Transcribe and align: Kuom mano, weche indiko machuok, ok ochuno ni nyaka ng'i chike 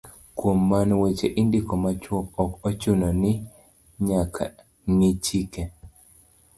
Kuom 0.37 0.59
mano, 0.69 0.93
weche 1.03 1.27
indiko 1.41 1.73
machuok, 1.83 2.27
ok 2.43 2.55
ochuno 2.69 3.07
ni 3.21 3.31
nyaka 4.07 4.45
ng'i 4.93 5.11
chike 5.23 5.63